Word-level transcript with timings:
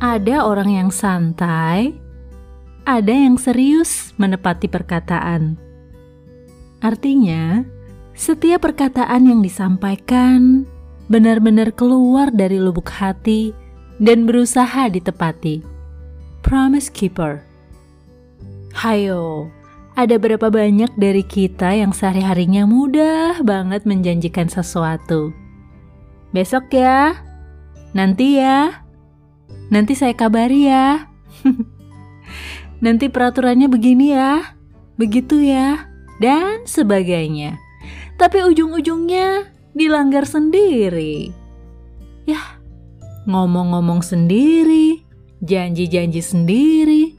Ada 0.00 0.48
orang 0.48 0.72
yang 0.72 0.88
santai, 0.88 1.92
ada 2.88 3.12
yang 3.12 3.36
serius 3.36 4.16
menepati 4.16 4.64
perkataan. 4.64 5.60
Artinya, 6.80 7.60
setiap 8.16 8.64
perkataan 8.64 9.28
yang 9.28 9.44
disampaikan 9.44 10.64
benar-benar 11.12 11.76
keluar 11.76 12.32
dari 12.32 12.56
lubuk 12.56 12.88
hati 12.88 13.52
dan 14.00 14.24
berusaha 14.24 14.88
ditepati. 14.88 15.60
Promise 16.40 16.88
Keeper. 16.88 17.44
Hayo, 18.72 19.52
ada 20.00 20.16
berapa 20.16 20.48
banyak 20.48 20.96
dari 20.96 21.20
kita 21.20 21.76
yang 21.76 21.92
sehari-harinya 21.92 22.64
mudah 22.64 23.44
banget 23.44 23.84
menjanjikan 23.84 24.48
sesuatu? 24.48 25.36
Besok 26.32 26.72
ya, 26.72 27.20
nanti 27.92 28.40
ya, 28.40 28.80
nanti 29.70 29.94
saya 29.94 30.12
kabari 30.12 30.66
ya. 30.66 31.08
nanti 32.84 33.06
peraturannya 33.08 33.70
begini 33.70 34.12
ya, 34.12 34.56
begitu 34.96 35.40
ya, 35.40 35.88
dan 36.20 36.66
sebagainya. 36.66 37.56
Tapi 38.20 38.44
ujung-ujungnya 38.44 39.48
dilanggar 39.72 40.28
sendiri. 40.28 41.32
Yah, 42.28 42.60
ngomong-ngomong 43.24 44.04
sendiri, 44.04 45.00
janji-janji 45.40 46.20
sendiri, 46.20 47.16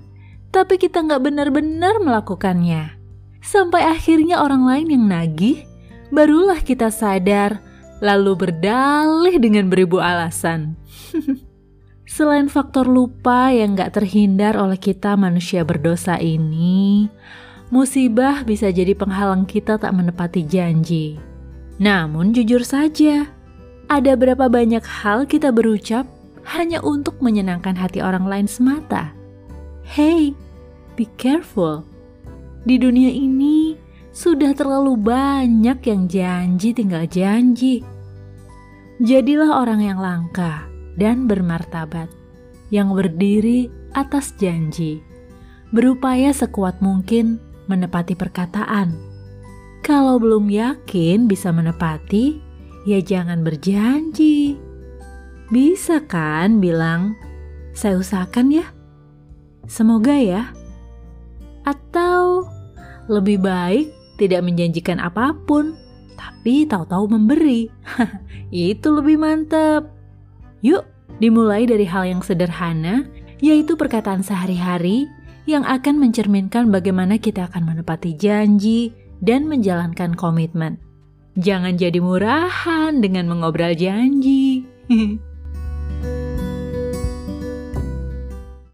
tapi 0.53 0.77
kita 0.77 1.01
nggak 1.01 1.21
benar-benar 1.25 1.97
melakukannya. 2.03 2.93
Sampai 3.41 3.81
akhirnya 3.81 4.45
orang 4.45 4.69
lain 4.69 4.87
yang 4.93 5.05
nagih, 5.09 5.65
barulah 6.13 6.61
kita 6.61 6.93
sadar, 6.93 7.57
lalu 7.97 8.37
berdalih 8.37 9.41
dengan 9.41 9.65
beribu 9.73 9.97
alasan. 9.97 10.77
Selain 12.11 12.51
faktor 12.51 12.91
lupa 12.91 13.55
yang 13.55 13.79
gak 13.79 13.95
terhindar 13.95 14.59
oleh 14.59 14.75
kita 14.75 15.15
manusia 15.15 15.63
berdosa 15.63 16.19
ini, 16.19 17.07
musibah 17.71 18.43
bisa 18.43 18.67
jadi 18.67 18.91
penghalang 18.91 19.47
kita 19.47 19.79
tak 19.79 19.95
menepati 19.95 20.43
janji. 20.43 21.15
Namun 21.79 22.35
jujur 22.35 22.67
saja, 22.67 23.31
ada 23.87 24.11
berapa 24.19 24.51
banyak 24.51 24.83
hal 24.83 25.23
kita 25.23 25.55
berucap 25.55 26.03
hanya 26.51 26.83
untuk 26.83 27.15
menyenangkan 27.23 27.79
hati 27.79 28.03
orang 28.03 28.27
lain 28.27 28.43
semata. 28.51 29.15
Hey, 29.87 30.35
be 30.99 31.07
careful. 31.15 31.87
Di 32.67 32.75
dunia 32.75 33.07
ini 33.07 33.79
sudah 34.11 34.51
terlalu 34.51 34.99
banyak 34.99 35.79
yang 35.87 36.11
janji 36.11 36.75
tinggal 36.75 37.07
janji. 37.07 37.79
Jadilah 38.99 39.63
orang 39.63 39.79
yang 39.79 39.95
langka 40.03 40.70
dan 40.95 41.27
bermartabat, 41.27 42.11
yang 42.71 42.95
berdiri 42.95 43.67
atas 43.91 44.31
janji, 44.39 45.03
berupaya 45.75 46.31
sekuat 46.31 46.79
mungkin 46.79 47.39
menepati 47.67 48.15
perkataan. 48.15 48.95
Kalau 49.81 50.21
belum 50.21 50.51
yakin 50.51 51.25
bisa 51.25 51.49
menepati, 51.49 52.37
ya 52.85 53.01
jangan 53.01 53.41
berjanji. 53.41 54.59
Bisa 55.51 55.99
kan 56.05 56.63
bilang, 56.63 57.17
saya 57.75 57.99
usahakan 57.99 58.51
ya. 58.51 58.65
Semoga 59.67 60.15
ya. 60.15 60.53
Atau 61.67 62.47
lebih 63.09 63.41
baik 63.41 63.91
tidak 64.21 64.45
menjanjikan 64.45 65.01
apa 65.01 65.33
pun, 65.49 65.75
tapi 66.15 66.69
tahu-tahu 66.69 67.11
memberi. 67.11 67.67
Itu 68.53 68.95
lebih 68.95 69.17
mantap. 69.17 70.00
Yuk, 70.61 70.85
dimulai 71.17 71.65
dari 71.65 71.85
hal 71.85 72.05
yang 72.05 72.21
sederhana, 72.21 73.05
yaitu 73.41 73.73
perkataan 73.73 74.21
sehari-hari 74.21 75.09
yang 75.49 75.65
akan 75.65 75.97
mencerminkan 75.97 76.69
bagaimana 76.69 77.17
kita 77.17 77.49
akan 77.49 77.73
menepati 77.73 78.13
janji 78.13 78.93
dan 79.21 79.49
menjalankan 79.49 80.13
komitmen. 80.13 80.77
Jangan 81.39 81.79
jadi 81.79 81.97
murahan 81.97 83.01
dengan 83.01 83.31
mengobrol 83.31 83.73
janji. 83.73 84.67